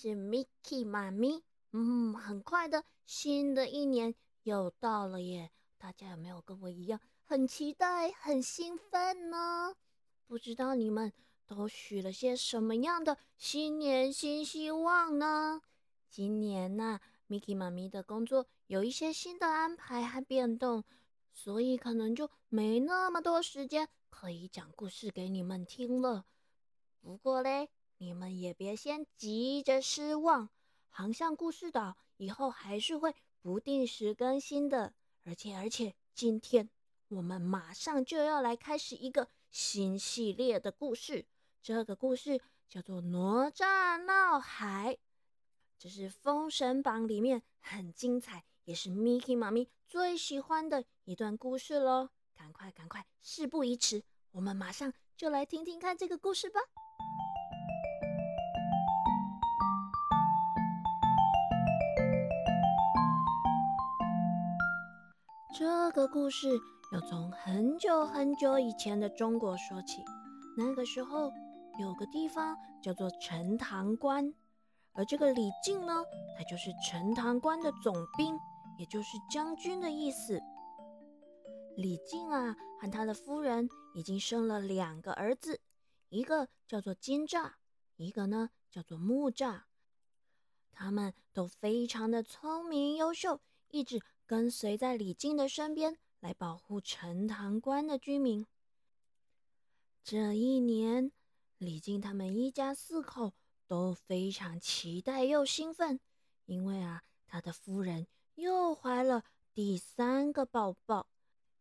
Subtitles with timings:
[0.00, 1.42] 是 Miki 妈咪。
[1.72, 5.50] 嗯，很快的，新的一年又到了耶！
[5.76, 9.74] 大家有没有跟我一样很期待、很兴奋呢？
[10.26, 11.12] 不知道你们
[11.46, 15.60] 都许了些什么样的新年新希望呢？
[16.08, 16.98] 今年呢
[17.28, 20.82] ，Miki 妈咪的工作有一些新的安排和变动，
[21.34, 26.24] 所以可能就没那么多时间可以讲故事给你们听了。
[27.02, 27.68] 不过嘞。
[28.02, 30.48] 你们也别先急着失望，
[30.88, 34.94] 航向故事岛以后还是会不定时更新的。
[35.22, 36.70] 而且，而且，今天
[37.08, 41.26] 我们马上就要来开始一个新系列的故事。
[41.62, 42.40] 这个故事
[42.70, 44.94] 叫做《哪吒闹海》，
[45.78, 52.08] 这是《封神榜》里面很精彩，也是 Miki 妈咪最喜欢的一段故事喽。
[52.34, 56.60] 赶快，赶快，事不宜迟，我们马上就来听听看这个故事吧。
[65.52, 66.48] 这个故事
[66.92, 70.04] 要从很久很久以前的中国说起。
[70.56, 71.32] 那个时候，
[71.80, 74.32] 有个地方叫做陈塘关，
[74.92, 76.04] 而这个李靖呢，
[76.38, 78.38] 他就是陈塘关的总兵，
[78.78, 80.40] 也就是将军的意思。
[81.76, 85.60] 李靖啊，和他的夫人已经生了两个儿子，
[86.10, 87.50] 一个叫做金吒，
[87.96, 89.62] 一个呢叫做木吒。
[90.70, 94.00] 他们都非常的聪明优秀，一直。
[94.30, 98.46] 跟随在李靖的身边来保护陈塘关的居民。
[100.04, 101.10] 这一年，
[101.58, 103.32] 李靖他们一家四口
[103.66, 105.98] 都非常期待又兴奋，
[106.46, 111.08] 因为啊，他的夫人又怀了第三个宝宝。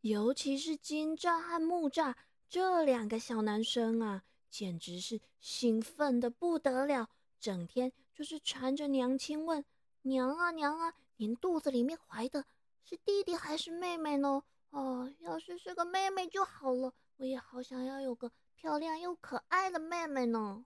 [0.01, 2.13] 尤其是金吒和木吒
[2.47, 7.09] 这两个小男生啊，简直是兴奋的不得了，
[7.39, 9.65] 整天就是缠着娘亲问
[10.03, 12.45] ：“娘啊娘啊，您肚子里面怀的？”
[12.89, 14.41] 是弟弟还是妹妹呢？
[14.71, 16.91] 哦，要是是个妹妹就好了。
[17.17, 20.65] 我也好想要有个漂亮又可爱的妹妹呢。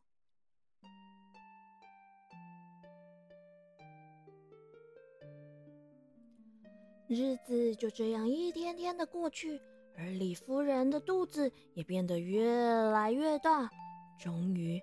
[7.09, 9.59] 日子就这样一天天的过去，
[9.97, 13.69] 而李夫人的肚子也变得越来越大。
[14.17, 14.81] 终于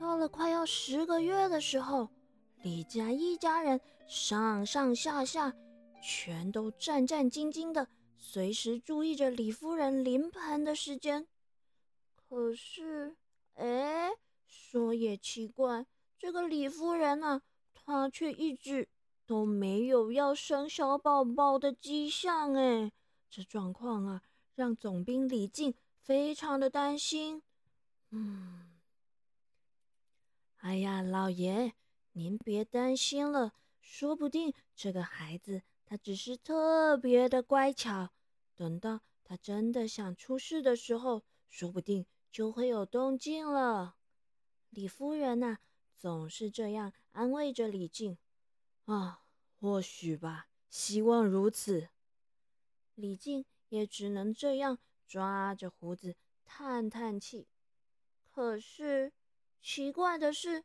[0.00, 2.08] 到了快要十个月的时候，
[2.62, 5.54] 李家一家人上上下下。
[6.00, 11.26] 全都战战兢兢的，随时注意着李夫人临盆的时间。
[12.14, 13.16] 可是，
[13.54, 14.10] 哎，
[14.46, 15.86] 说也奇怪，
[16.18, 17.42] 这个李夫人啊，
[17.74, 18.88] 她却一直
[19.26, 22.54] 都没有要生小宝宝的迹象。
[22.54, 22.92] 哎，
[23.30, 24.22] 这状况啊，
[24.54, 27.42] 让总兵李靖非常的担心。
[28.10, 28.78] 嗯，
[30.58, 31.74] 哎呀，老爷，
[32.12, 35.62] 您别担心了，说不定这个孩子。
[35.88, 38.10] 他只是特别的乖巧，
[38.54, 43.96] 等到他真的想出事的时候，说不定就会有动静了。
[44.68, 45.56] 李夫人呐，
[45.96, 48.18] 总是这样安慰着李靖。
[48.84, 49.22] 啊，
[49.58, 51.88] 或许吧，希望如此。
[52.94, 57.48] 李靖也只能这样抓着胡子叹叹气。
[58.30, 59.14] 可是
[59.62, 60.64] 奇怪的是，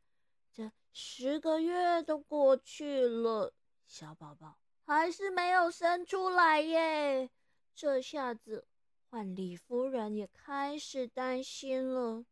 [0.52, 3.54] 这十个月都过去了，
[3.88, 4.58] 小宝宝。
[4.86, 7.30] 还是没有生出来耶！
[7.74, 8.68] 这下子
[9.10, 12.26] 换李夫人也开始担心了。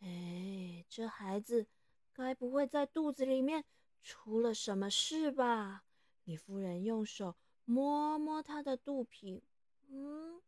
[0.00, 1.66] 哎，这孩子
[2.12, 3.64] 该不会在肚子里面
[4.02, 5.84] 出了什么事吧？
[6.24, 9.42] 李夫人用手摸摸他的肚皮，
[9.88, 10.40] 嗯，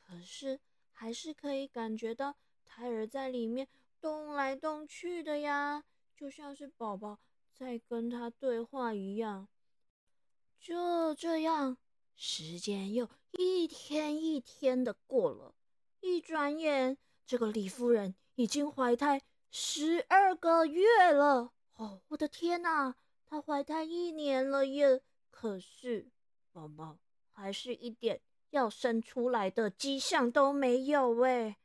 [0.00, 0.60] 可是
[0.92, 3.66] 还是可以感觉到胎儿在里面
[4.00, 5.84] 动来动去的呀，
[6.14, 7.18] 就像是宝宝
[7.52, 9.48] 在跟他对话一样。
[11.14, 11.76] 这样，
[12.14, 15.54] 时间又一天一天的过了，
[16.00, 21.52] 一转眼，这个李夫人已经怀胎十二个月了。
[21.74, 22.94] 哦，我的天哪，
[23.26, 25.02] 她怀胎一年了耶！
[25.30, 26.10] 可是
[26.52, 26.98] 宝宝
[27.32, 28.20] 还是一点
[28.50, 31.56] 要生出来的迹象都没有哎，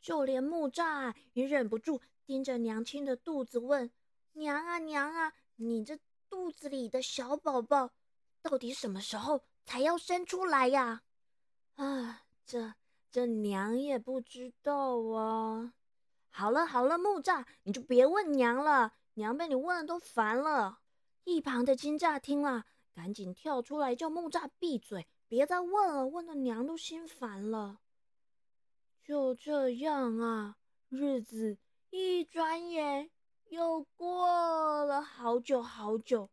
[0.00, 3.90] 就连木吒也忍不住盯着娘亲的肚子问
[4.34, 5.98] ：“娘啊娘啊，你这
[6.30, 7.90] 肚子里的小宝宝。”
[8.42, 11.02] 到底什么时候才要生出来呀？
[11.74, 12.74] 啊，这
[13.10, 15.74] 这娘也不知道啊。
[16.30, 20.80] 好了好了，木吒，你就别问娘了，娘被你问的都烦了。
[21.24, 22.64] 一旁的金吒听了，
[22.94, 27.80] 赶紧跳出来叫木吒闭嘴，别再问了，问的娘都心烦了。
[29.04, 30.56] 就这样啊，
[30.88, 31.58] 日子
[31.90, 33.10] 一转眼
[33.48, 36.30] 又过了好久好久，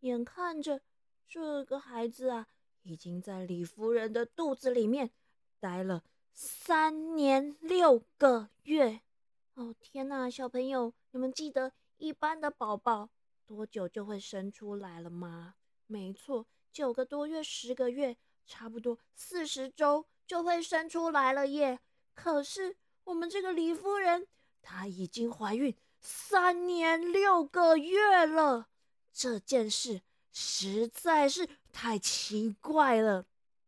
[0.00, 0.80] 眼看着
[1.28, 2.46] 这个孩子啊，
[2.82, 5.10] 已经在李夫人的肚子里面
[5.58, 9.00] 待了三年六个月。
[9.54, 13.10] 哦天哪，小朋友，你们记得一般的宝宝
[13.46, 15.54] 多久就会生出来了吗？
[15.86, 21.80] 没错，九个多月，十个月，差不多四十周就会生出来了耶。
[22.14, 24.28] 可是我们这个李夫人，
[24.62, 25.74] 她已经怀孕。
[26.00, 28.68] 三年六个月了，
[29.12, 30.02] 这件事
[30.38, 33.24] 实在是太奇怪了，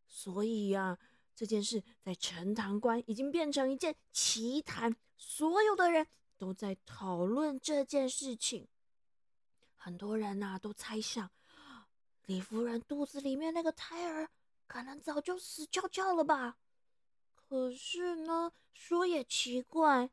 [0.06, 0.98] 所以呀，
[1.34, 6.06] 这件事在陈塘关已经变成一件奇谈，所有的人
[6.36, 8.68] 都在讨论这件事情。
[9.76, 11.30] 很多人呐都猜想，
[12.26, 14.28] 李夫人肚子里面那个胎儿
[14.66, 16.58] 可能早就死翘翘了吧？
[17.34, 20.10] 可是呢，说也奇怪。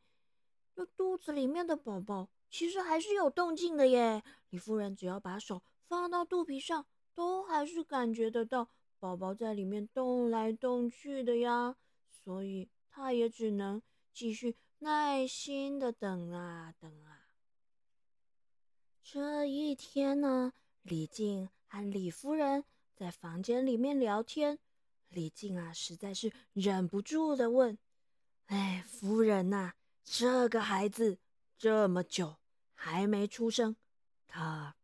[0.73, 4.23] 这肚子里面的宝宝其实还是有动静的耶。
[4.51, 11.75] 李夫人只要把手放到肚皮上，都还是感觉得到宝宝在里面动来动去的呀。
[12.09, 17.27] 所以他也只能继续耐心的等啊等啊。
[19.03, 22.65] 这一天呢，李靖和李夫人
[22.95, 24.59] 在房间里面聊天。
[25.09, 27.77] 李靖啊，实在是忍不住的问
[28.47, 29.73] ：“哎，夫人呐。”
[30.07, 31.17] 这个孩子
[31.57, 32.35] 这么久
[32.75, 33.75] 还没出生，
[34.27, 34.75] 他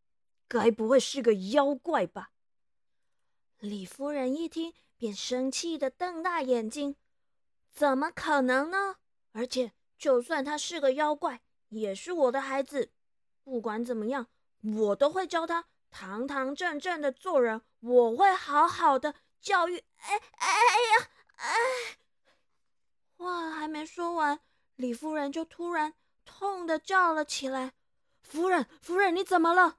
[0.52, 2.32] 该不会是个妖怪吧？
[3.60, 6.98] 李夫人一听，便生气的瞪大眼睛
[7.72, 8.98] ：“怎么可能呢？
[9.32, 12.92] 而且，就算他是个妖怪，也是我的孩子。
[13.46, 14.28] 不管怎么样，
[14.62, 17.62] 我都会教他堂堂正正的做人。
[17.80, 21.10] 我会好好的教育。”哎哎哎呀！
[21.38, 21.56] 哎，
[23.16, 24.42] 话还没说完。
[24.76, 25.94] 李夫人就突然
[26.26, 27.72] 痛的叫了起来
[28.22, 29.78] ：“夫人，夫人，你怎么了？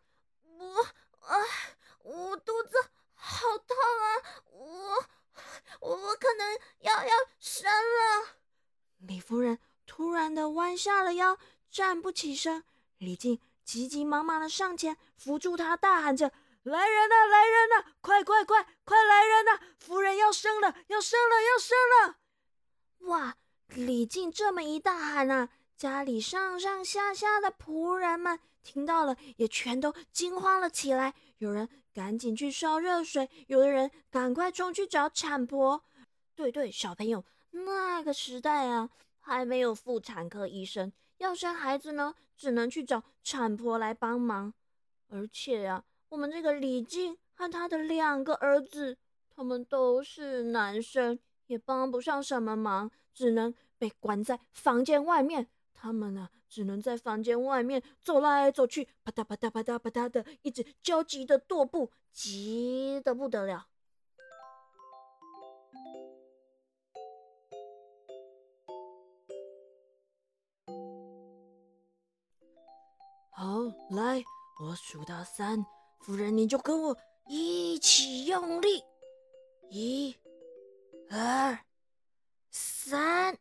[0.62, 0.82] 我
[1.26, 1.36] 啊，
[2.02, 2.76] 我肚子
[3.14, 4.06] 好痛啊！
[4.50, 5.04] 我
[5.80, 7.10] 我可能要要
[7.40, 8.36] 生了。”
[8.98, 11.38] 李夫人突然的弯下了腰，
[11.68, 12.64] 站不起身。
[12.98, 16.32] 李靖急急忙忙的上前扶住她，大喊着
[16.62, 17.94] ：“来人呐，来人呐！
[18.00, 19.60] 快快快快来人呐！
[19.78, 22.18] 夫人要生了，要生了，要生了！”
[23.10, 23.36] 哇！
[23.66, 31.14] 李靖这么一大喊啊，家里上上下下的仆人们听到了，也全都惊慌了起来。
[31.38, 35.84] 有人赶紧去烧热水，有的人赶快冲去找产婆。
[36.34, 44.54] 对对，小朋友，那个时代啊，还没有妇产科医生，要生孩子呢，只能去找产婆来帮忙。
[45.08, 48.96] 而且呀，我们这个李靖和他的两个儿子，
[49.34, 52.90] 他们都是男生，也帮不上什么忙。
[53.14, 63.69] 只能被关在房间外面，他们呢，只能在房间外面走来走去，啪嗒啪嗒啪嗒啪嗒的，一直焦急的踱步，急得不得了。
[73.31, 73.46] 好，
[73.96, 74.22] 来，
[74.60, 75.65] 我数到三，
[76.00, 76.98] 夫人你就跟我
[77.29, 78.84] 一起用力，
[79.70, 80.15] 一、
[81.08, 81.58] 二。
[82.50, 83.38] 三，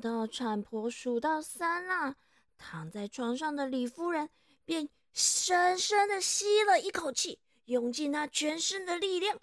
[0.00, 2.16] 到产婆数到三啦，
[2.56, 4.30] 躺在床上的李夫人
[4.64, 9.38] 便深深的吸了一口气，用尽她全身的力量，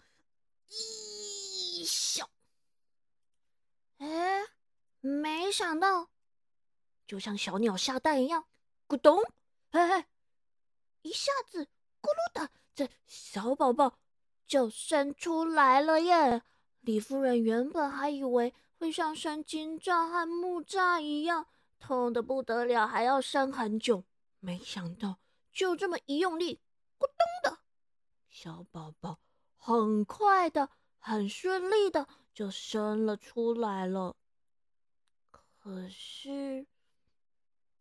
[0.68, 2.30] 一笑。
[3.98, 4.44] 哎，
[5.00, 6.10] 没想到，
[7.08, 8.46] 就像小鸟下蛋一样，
[8.88, 9.24] 咕咚，
[9.72, 10.08] 哎哎，
[11.02, 11.68] 一下子
[12.02, 13.98] 咕噜的，这小宝宝
[14.46, 16.42] 就生出来了耶！
[16.82, 21.48] 李夫人原本还以为会像生金吒和木吒一样
[21.80, 24.04] 痛得不得了，还要生很久，
[24.42, 25.20] 没想到
[25.54, 26.60] 就这么一用力，
[27.00, 27.16] 咕咚
[27.50, 27.60] 的，
[28.28, 29.20] 小宝宝
[29.56, 34.18] 很快的、很顺利的就生了出来了。
[35.32, 36.68] 可是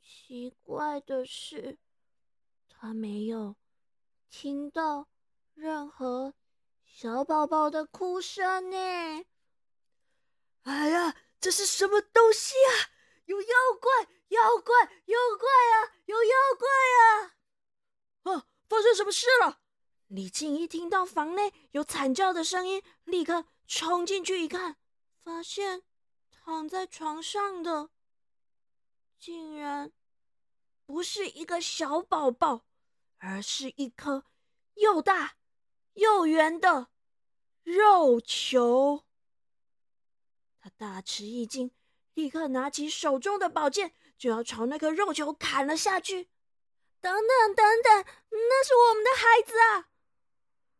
[0.00, 1.80] 奇怪的是，
[2.68, 3.56] 他没有
[4.30, 5.08] 听到
[5.52, 6.34] 任何。
[6.86, 9.24] 小宝宝的哭声呢？
[10.62, 12.90] 哎呀，这是什么东西啊？
[13.26, 13.48] 有妖
[13.80, 13.90] 怪！
[14.28, 14.74] 妖怪！
[15.06, 15.94] 妖怪啊！
[16.06, 16.68] 有妖怪
[17.00, 18.34] 啊！
[18.34, 18.46] 啊！
[18.68, 19.60] 发生什么事了？
[20.08, 24.76] 李靖一听到房内有惨叫的声音，立刻冲进去一看，
[25.24, 25.82] 发现
[26.30, 27.90] 躺在床上的
[29.18, 29.92] 竟然
[30.84, 32.66] 不是一个小宝宝，
[33.18, 34.24] 而是一颗
[34.74, 35.36] 又大。
[35.94, 36.88] 又圆的
[37.62, 39.04] 肉球，
[40.62, 41.72] 他大吃一惊，
[42.14, 46.28] 立刻拿起手中的宝剑，就要朝那颗肉球砍了下去。
[47.00, 49.90] 等等等等，那是我们的孩子啊！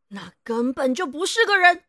[0.08, 1.84] 那根本就不是个人。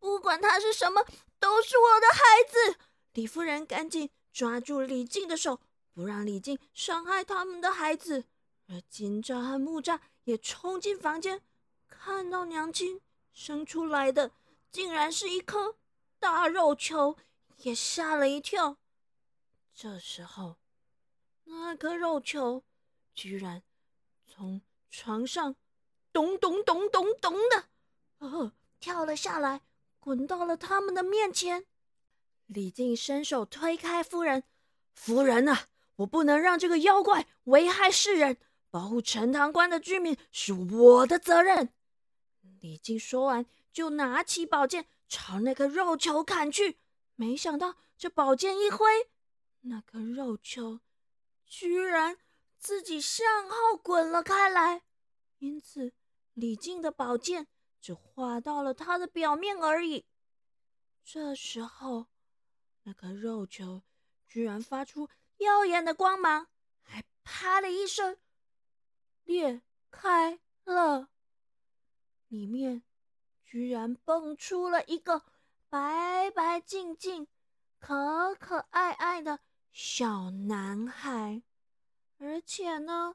[0.00, 1.06] 不管他是什么，
[1.38, 2.80] 都是我的孩子。
[3.12, 5.60] 李夫人赶紧抓住李靖的手，
[5.94, 8.24] 不让李靖伤害他们的孩子。
[8.68, 11.42] 而金吒和木吒也冲进房间，
[11.86, 13.00] 看到娘亲
[13.32, 14.32] 生出来的
[14.72, 15.76] 竟然是一颗
[16.18, 17.16] 大肉球，
[17.58, 18.76] 也吓了一跳。
[19.74, 20.56] 这时候，
[21.44, 22.62] 那颗肉球
[23.14, 23.62] 居然
[24.26, 25.56] 从床上
[26.12, 27.64] 咚咚咚咚咚的，
[28.18, 29.60] 呃，跳了下来，
[30.00, 31.66] 滚到了他们的面前。
[32.46, 34.44] 李靖伸手推开夫人
[34.94, 38.38] ：“夫人啊，我不能让这个妖怪危害世人。”
[38.70, 41.72] 保护陈塘关的居民是我的责任。
[42.60, 46.78] 李靖说完，就拿起宝剑朝那颗肉球砍去。
[47.14, 48.86] 没想到这宝剑一挥，
[49.62, 50.80] 那颗肉球
[51.46, 52.18] 居然
[52.58, 54.82] 自己向后滚了开来。
[55.38, 55.92] 因此，
[56.34, 57.46] 李靖的宝剑
[57.80, 60.04] 只划到了它的表面而已。
[61.04, 62.08] 这时候，
[62.82, 63.82] 那颗肉球
[64.26, 65.08] 居然发出
[65.38, 66.48] 耀眼的光芒，
[66.82, 68.18] 还啪的一声。
[69.24, 71.10] 裂开了，
[72.28, 72.82] 里面
[73.46, 75.22] 居然蹦出了一个
[75.68, 77.28] 白白净净、
[77.78, 79.38] 可可爱爱的
[79.72, 81.42] 小男孩，
[82.18, 83.14] 而且呢，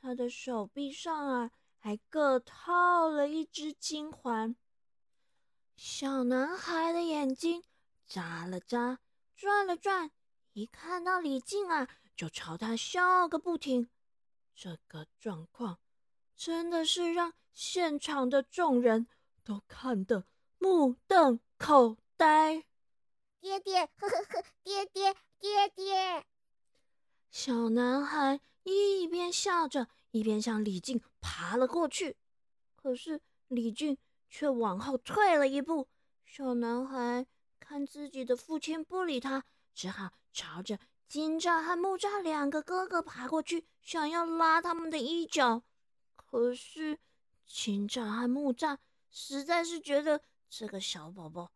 [0.00, 4.54] 他的手臂上啊还各套了一只金环。
[5.76, 7.64] 小男孩的眼睛
[8.06, 8.98] 眨了眨，
[9.34, 10.10] 转了转，
[10.52, 13.88] 一看到李靖啊，就朝他笑个不停。
[14.54, 15.78] 这个状况
[16.36, 19.06] 真的是让现场的众人
[19.50, 20.24] 都看得
[20.58, 22.64] 目瞪口呆。
[23.40, 26.24] 爹爹，呵呵呵，爹爹，爹爹！
[27.32, 32.16] 小男孩一边笑着，一边向李靖爬了过去。
[32.76, 35.88] 可是李靖却往后退了一步。
[36.24, 37.26] 小男孩
[37.58, 40.78] 看自己的父亲不理他，只好朝着。
[41.08, 45.64] 金吒和木吒两个哥哥爬过去，想要拉他们的衣角，
[46.14, 47.00] 可是
[47.44, 48.78] 金吒和木吒
[49.10, 51.50] 实在是觉得这个小宝宝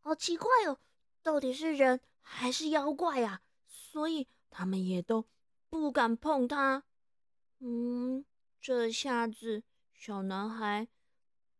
[0.00, 0.78] 好奇怪哦，
[1.22, 3.40] 到底是人还是妖怪呀？
[3.66, 5.26] 所以他们也都
[5.68, 6.84] 不敢碰他。
[7.60, 8.24] 嗯，
[8.60, 9.62] 这下子
[9.92, 10.88] 小男孩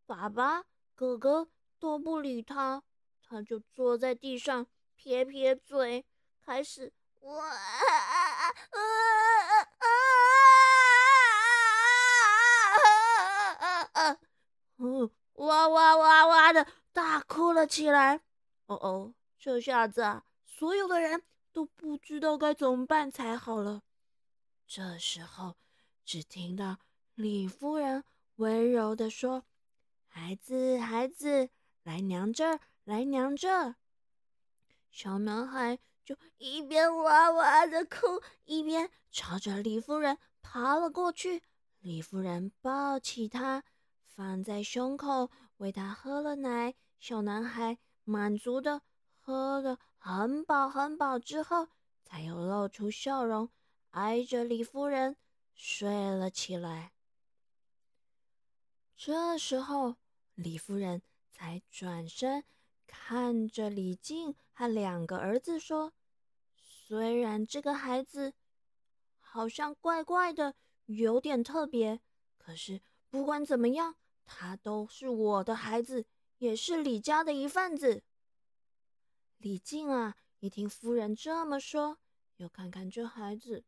[0.07, 0.65] 爸爸、
[0.95, 2.83] 哥哥都不理他，
[3.23, 6.05] 他就坐在地上撇撇嘴，
[6.41, 6.93] 开始。
[7.21, 7.97] 哇啊啊
[8.31, 8.79] 啊
[13.59, 14.19] 啊啊！
[14.79, 18.17] 嗯，哇哇哇哇的大哭了起来。
[18.67, 23.83] 哦哦，这下子，所有的人都不知道该怎么办才好了。
[24.67, 25.55] 这时候，
[26.05, 26.79] 只听到
[27.15, 28.03] 李夫人
[28.37, 29.45] 温柔的说
[30.09, 31.51] ：“孩子，孩子，
[31.85, 33.77] 来娘这儿，来娘这儿。”
[34.91, 35.79] 小男孩。
[36.09, 41.43] 就一边哇哇的哭，一边朝着李夫人爬了过去。
[41.81, 43.63] 李夫人抱起他，
[44.07, 46.75] 放在胸口，喂他喝了奶。
[46.99, 48.83] 小男孩满足的
[49.19, 51.69] 喝的很饱很饱之后，
[52.03, 53.51] 才又露出笑容，
[53.91, 55.17] 挨着李夫人
[55.55, 56.93] 睡了起来。
[58.97, 59.97] 这时候，
[60.35, 62.45] 李夫人才转身
[62.87, 65.93] 看着李靖和两个儿子说。
[66.57, 68.33] 虽然这个孩子
[69.21, 70.55] 好像怪怪的，
[70.87, 72.01] 有点特别，
[72.39, 76.07] 可是不管怎么样，他都是我的孩子，
[76.39, 78.03] 也是李家的一份子。
[79.39, 81.99] 李靖啊，一听夫人这么说，
[82.37, 83.65] 又看看这孩子，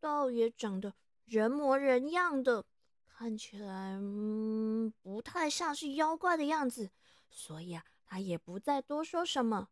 [0.00, 2.64] 倒也长得人模人样的，
[3.06, 6.90] 看起来嗯不太像是妖怪的样子，
[7.30, 9.68] 所以啊，他也不再多说什么。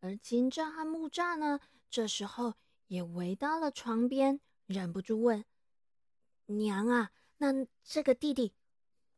[0.00, 2.54] 而金吒和木吒呢，这时候
[2.86, 5.44] 也围到了床边，忍不住问
[6.46, 8.54] ：“娘啊，那这个弟弟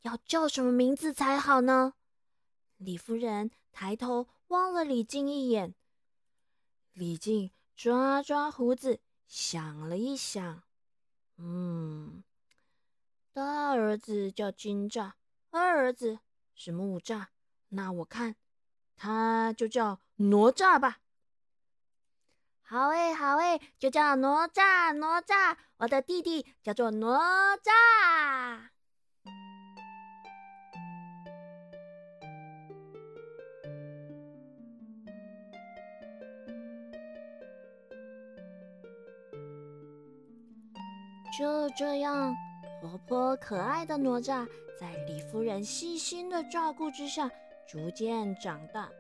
[0.03, 1.95] 要叫什么名字才好呢？”
[2.79, 5.75] 李夫人抬头望了李靖一眼，
[6.93, 10.63] 李靖抓抓胡子，想了一想，
[11.37, 12.25] 嗯，
[13.33, 15.13] 大儿子叫金吒，
[15.51, 16.19] 二儿子
[16.55, 17.27] 是木吒，
[17.69, 18.37] 那我看。
[18.97, 21.01] 他就叫哪吒吧。
[22.61, 25.57] 好诶，好诶，就叫哪吒，哪吒。
[25.79, 28.70] 我的弟弟叫做哪吒。
[41.39, 42.35] 就这样，
[42.81, 47.31] 活泼可爱的哪吒在李夫人细心的照顾之下，
[47.69, 48.91] 逐渐长大，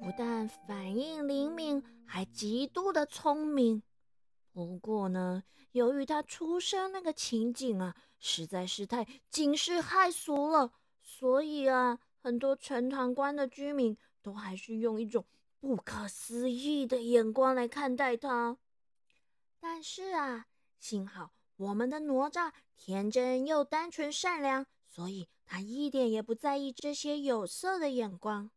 [0.00, 3.82] 不但反应灵敏，还极度的聪明。
[4.52, 15.24] 不过呢，由于他出生那个情景啊，实在是太惊世骇俗了，所以啊，很多陈塘关的居民都还是用一种
[15.60, 18.56] 不可思议的眼光来看待他。
[19.60, 20.46] 但是啊，
[20.78, 28.50] 幸好我们的哪吒天真又单纯善良，所以他一点也不在意这些有色的眼光。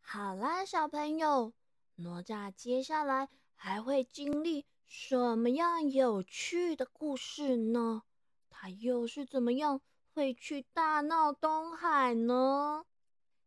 [0.00, 1.52] 好啦，小朋友，
[1.94, 8.02] 哪吒接下来还会经历什么样有趣的故事呢？
[8.50, 9.80] 他又是怎么样
[10.12, 12.84] 会去大闹东海呢？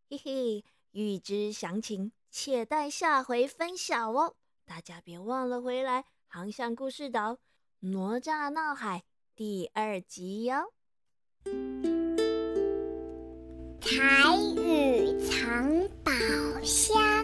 [0.09, 4.35] 嘿嘿，欲知详情，且待下回分晓哦！
[4.63, 6.05] 大家别忘了回来。
[6.31, 7.33] 航向故事岛，
[7.81, 8.99] 《哪吒闹海》
[9.37, 10.73] 第二集哟。
[13.79, 16.11] 彩雨藏宝
[16.61, 17.23] 箱。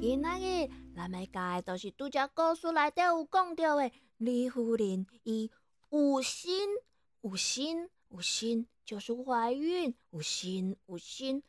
[0.00, 5.52] 今仔日咱要教的都是拄只故事内底有讲到的，李夫人伊
[5.90, 6.68] 有心
[7.20, 11.44] 有心有心，就是怀孕有心有心，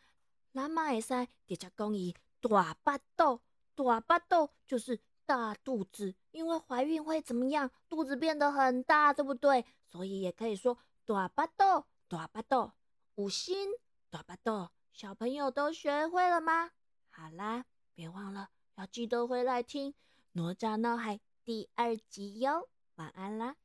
[0.54, 3.40] 咱嘛会使直接讲伊大巴肚。
[3.74, 5.00] 大巴肚就是
[5.32, 7.72] 大肚子，因为怀孕会怎么样？
[7.88, 9.66] 肚子变得很大，对不对？
[9.90, 12.74] 所以也可以说大巴豆，大巴豆，
[13.16, 13.70] 五星
[14.10, 14.72] 大巴豆。
[14.92, 16.72] 小朋友都学会了吗？
[17.12, 17.64] 好啦，
[17.96, 19.92] 别忘了要记得回来听
[20.34, 22.68] 《哪吒闹海》第二集哟。
[22.96, 23.56] 晚安啦。